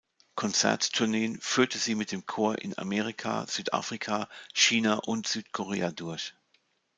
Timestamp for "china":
4.51-4.95